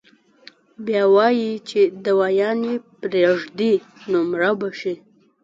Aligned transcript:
بيا 0.85 1.03
وائي 1.15 1.49
چې 1.69 1.79
دوايانې 2.05 2.73
پرېږدي 3.01 3.73
نو 4.11 4.19
مړه 4.29 4.51
به 4.59 4.69
شي- 4.79 4.93